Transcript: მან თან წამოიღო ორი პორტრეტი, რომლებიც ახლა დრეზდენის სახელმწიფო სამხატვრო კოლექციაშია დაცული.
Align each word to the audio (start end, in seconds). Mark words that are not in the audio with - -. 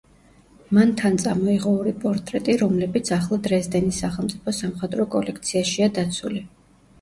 მან 0.75 0.93
თან 1.01 1.19
წამოიღო 1.23 1.73
ორი 1.81 1.93
პორტრეტი, 2.05 2.55
რომლებიც 2.61 3.11
ახლა 3.19 3.39
დრეზდენის 3.49 4.01
სახელმწიფო 4.05 4.55
სამხატვრო 4.61 5.07
კოლექციაშია 5.19 5.93
დაცული. 6.01 6.45